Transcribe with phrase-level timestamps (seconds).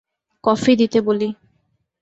[0.43, 1.29] Coffee দিতে বলি।